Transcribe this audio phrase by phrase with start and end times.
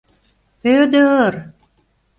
[0.61, 1.33] Пӧды-ыр!..